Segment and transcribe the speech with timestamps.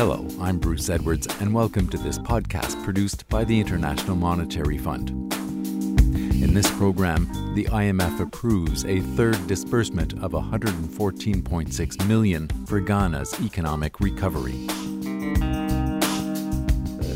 [0.00, 5.10] Hello, I'm Bruce Edwards, and welcome to this podcast produced by the International Monetary Fund.
[5.10, 14.00] In this program, the IMF approves a third disbursement of 114.6 million for Ghana's economic
[14.00, 14.66] recovery.
[14.70, 16.00] Uh,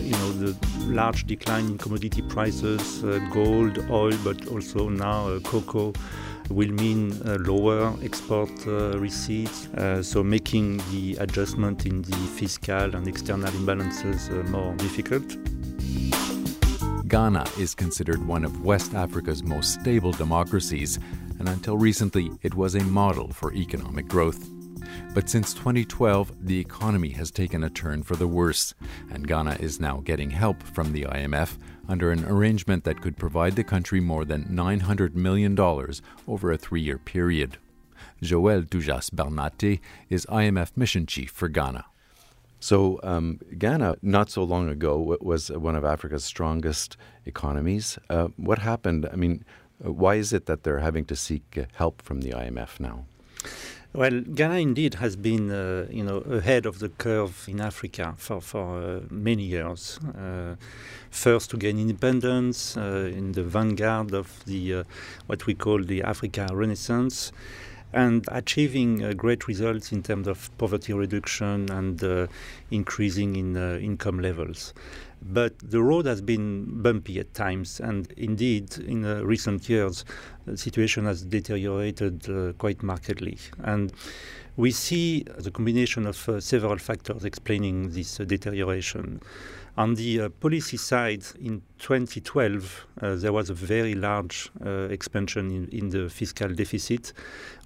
[0.00, 0.56] you know the
[0.86, 5.92] large decline in commodity prices, uh, gold, oil, but also now uh, cocoa
[6.50, 12.94] will mean uh, lower export uh, receipts, uh, so making the adjustment in the fiscal
[12.94, 15.36] and external imbalances more difficult.
[17.08, 20.98] Ghana is considered one of West Africa's most stable democracies,
[21.38, 24.57] and until recently, it was a model for economic growth.
[25.18, 28.72] But since 2012, the economy has taken a turn for the worse,
[29.10, 31.58] and Ghana is now getting help from the IMF
[31.88, 35.58] under an arrangement that could provide the country more than $900 million
[36.28, 37.56] over a three year period.
[38.22, 41.86] Joël Toujas Bernaté is IMF mission chief for Ghana.
[42.60, 46.96] So, um, Ghana, not so long ago, was one of Africa's strongest
[47.26, 47.98] economies.
[48.08, 49.08] Uh, what happened?
[49.12, 49.44] I mean,
[49.78, 53.06] why is it that they're having to seek help from the IMF now?
[53.94, 58.40] Well, Ghana indeed has been, uh, you know, ahead of the curve in Africa for
[58.42, 59.98] for uh, many years.
[60.14, 60.56] Uh,
[61.10, 64.84] first to gain independence, uh, in the vanguard of the uh,
[65.26, 67.32] what we call the Africa Renaissance,
[67.94, 72.28] and achieving uh, great results in terms of poverty reduction and
[72.70, 74.74] increasing in income levels.
[75.22, 80.04] But the road has been bumpy at times, and indeed, in uh, recent years,
[80.46, 83.38] the situation has deteriorated uh, quite markedly.
[83.62, 83.92] And
[84.58, 89.20] we see the combination of uh, several factors explaining this uh, deterioration.
[89.76, 94.50] On the uh, policy side, in 2012, uh, there was a very large
[94.90, 97.12] expansion in, in, the fiscal deficit,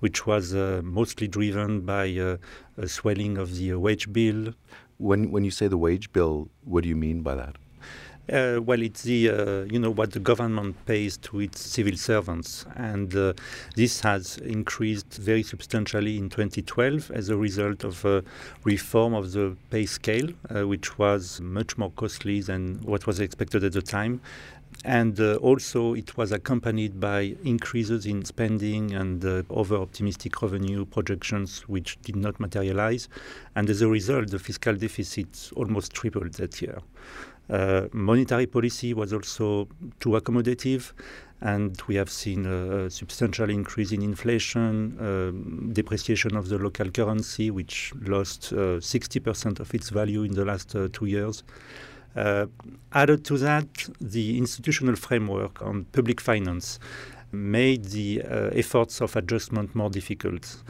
[0.00, 0.52] which was
[0.84, 2.38] mostly driven by a
[2.86, 4.52] swelling of the wage bill,
[5.02, 7.56] when when you say the wage bill, what do you mean by that?
[8.32, 12.64] Uh, well, it's the uh, you know what the government pays to its civil servants,
[12.76, 13.32] and uh,
[13.74, 18.22] this has increased very substantially in 2012 as a result of a
[18.62, 23.64] reform of the pay scale, uh, which was much more costly than what was expected
[23.64, 24.20] at the time,
[24.84, 30.84] and uh, also, it was accompanied by increases in spending and uh, over optimistic revenue
[30.84, 33.08] projections, which did not materialize.
[33.54, 36.80] And as a result, the fiscal deficit almost tripled that year.
[37.48, 39.68] Uh, monetary policy was also
[40.00, 40.92] too accommodative,
[41.40, 46.90] and we have seen a, a substantial increase in inflation, uh, depreciation of the local
[46.90, 51.42] currency, which lost 60% uh, of its value in the last uh, two years.
[52.16, 52.46] Uh,
[52.92, 56.78] added to that, the institutional framework on public finance
[57.32, 60.62] made the uh, efforts of adjustment more difficult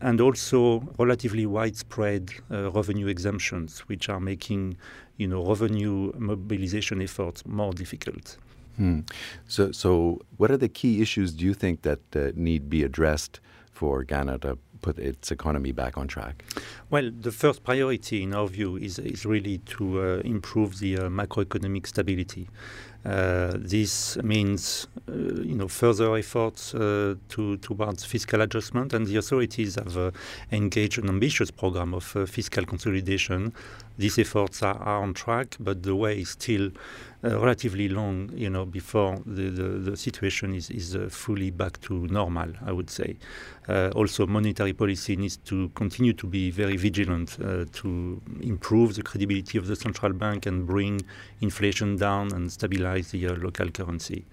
[0.00, 4.76] and also relatively widespread uh, revenue exemptions, which are making
[5.16, 8.36] you know revenue mobilization efforts more difficult.
[8.76, 9.00] Hmm.
[9.48, 13.40] So, so what are the key issues do you think that uh, need be addressed
[13.72, 16.44] for Ghana to put its economy back on track?
[16.90, 20.04] Well, the first priority, in our view, is, is really to uh,
[20.34, 22.48] improve the uh, macroeconomic stability.
[23.04, 25.12] Uh, this means, uh,
[25.50, 30.10] you know, further efforts uh, to, towards fiscal adjustment, and the authorities have uh,
[30.50, 33.52] engaged an ambitious program of fiscal consolidation.
[33.98, 36.70] These efforts are, are, on track, but the way is still
[37.24, 41.80] uh, relatively long, you know, before the, the, the situation is, is uh, fully back
[41.82, 43.16] to normal, I would say.
[43.68, 47.38] Uh, also, monetary policy needs to continue to be very vigilant
[47.72, 51.00] to improve the credibility of the central bank and bring
[51.40, 54.24] inflation down and stabilize the uh, local currency.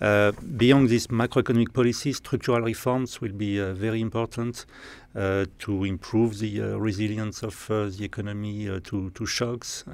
[0.00, 4.64] Uh, beyond this macroeconomic policy, structural reforms will be uh, very important
[5.14, 9.84] uh, to improve the uh, resilience of uh, the economy to, to shocks.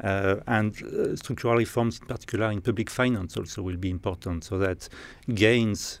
[0.00, 0.74] and
[1.16, 4.88] structural reforms, in particular in public finance, also will be important so that
[5.34, 6.00] gains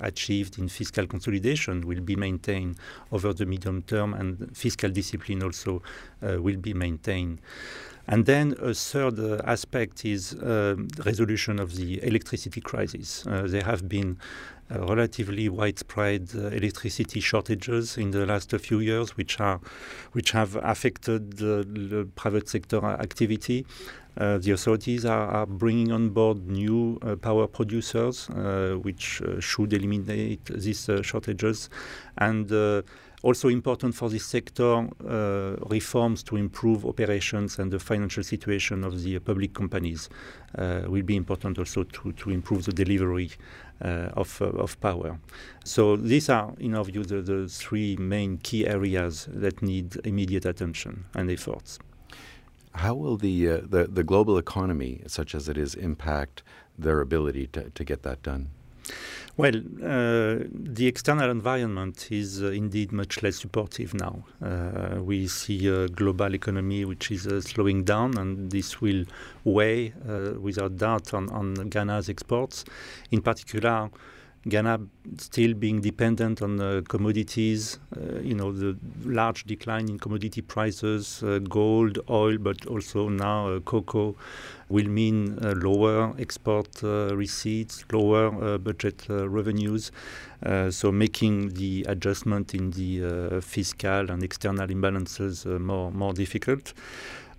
[0.00, 2.76] achieved in fiscal consolidation will be maintained
[3.12, 5.82] over the medium term and fiscal discipline also
[6.22, 7.40] will be maintained.
[8.10, 10.74] And then a third uh, aspect is uh,
[11.06, 13.24] resolution of the electricity crisis.
[13.24, 14.18] Uh, there have been
[14.72, 19.60] uh, relatively widespread uh, electricity shortages in the last few years, which are
[20.10, 23.64] which have affected the, private sector activity.
[24.16, 29.72] Uh, the authorities are, are, bringing on board new uh, power producers, uh, which should
[29.72, 31.70] eliminate these shortages.
[32.18, 32.48] And
[33.22, 39.02] Also important for this sector, uh, reforms to improve operations and the financial situation of
[39.02, 40.08] the public companies
[40.56, 43.30] uh, will be important also to, to improve the delivery
[43.82, 45.18] uh, of, uh, of power.
[45.64, 50.46] So these are, in our view, the, the three main key areas that need immediate
[50.46, 51.78] attention and efforts.
[52.72, 56.42] How will the, uh, the, the global economy, such as it is, impact
[56.78, 58.48] their ability to, to get that done?
[59.36, 64.24] Well, uh, the external environment is uh, indeed much less supportive now.
[64.44, 69.04] Uh, we see a global economy which is uh, slowing down, and this will
[69.44, 72.64] weigh, uh, without doubt, on, on Ghana's exports.
[73.10, 73.88] In particular,
[74.48, 74.80] Ghana
[75.18, 81.22] still being dependent on uh, commodities, uh, you know, the large decline in commodity prices,
[81.22, 84.16] uh, gold, oil, but also now uh, cocoa
[84.70, 89.92] will mean uh, lower export uh, receipts, lower budget revenues.
[90.70, 96.72] so making the adjustment in the fiscal and external imbalances more more difficult.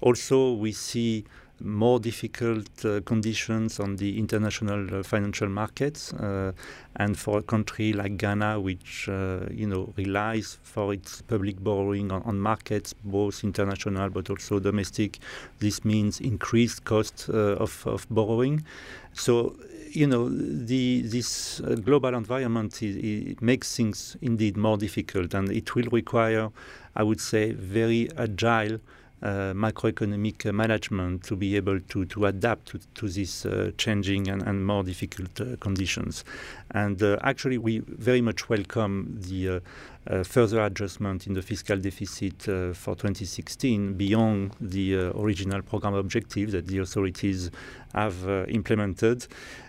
[0.02, 1.24] Also, we see
[1.64, 6.14] more difficult uh, conditions on the international uh, financial markets.
[6.14, 6.52] Uh,
[6.98, 12.12] and for a country like Ghana, which uh, you know relies for its public borrowing
[12.12, 15.20] on, on, markets, both international but also domestic,
[15.60, 18.66] this means increased cost uh, of, of borrowing.
[19.14, 19.56] So
[19.92, 25.50] you know the this uh, global environment is, it makes things indeed more difficult, and
[25.50, 26.50] it will require,
[26.96, 28.80] I would say, very agile
[29.24, 34.42] uh, macroeconomic management to be able to, to adapt to, to these uh, changing and,
[34.44, 36.24] and, more difficult uh, conditions.
[36.72, 39.62] And uh, actually, we very much welcome the
[40.08, 42.42] uh, further adjustment in the fiscal deficit
[42.76, 47.52] for 2016 beyond the original program objective that the authorities
[47.94, 49.28] have implemented.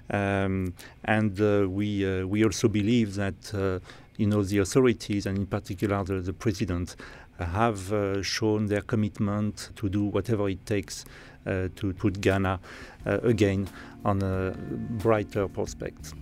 [0.08, 0.72] Um,
[1.04, 1.38] and
[1.68, 3.80] we, we also believe that
[4.16, 6.96] you know, the authorities, and in particular the, the president,
[7.38, 11.04] have uh, shown their commitment to do whatever it takes
[11.46, 12.60] uh, to put Ghana
[13.06, 13.68] uh, again
[14.04, 14.54] on a
[15.02, 16.14] brighter prospect.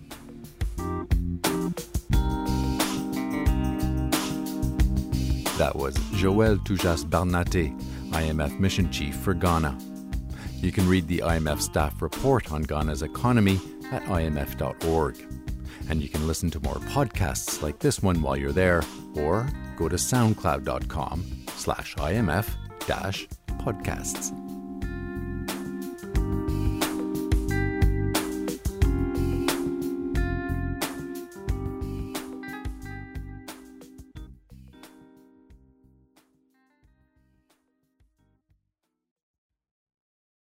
[5.59, 7.79] That was Joël Toujas Bernaté,
[8.13, 9.77] IMF Mission Chief for Ghana.
[10.57, 13.61] You can read the IMF staff report on Ghana's economy
[13.93, 15.17] at imf.org.
[15.91, 18.83] And you can listen to more podcasts like this one while you're there,
[19.17, 21.25] or go to soundcloud.com
[21.57, 22.49] slash imf
[22.87, 23.27] dash
[23.59, 24.50] podcasts.